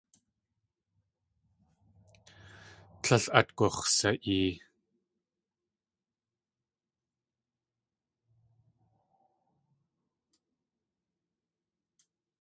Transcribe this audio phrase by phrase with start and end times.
[3.01, 4.47] Tlél at gux̲sa.ee.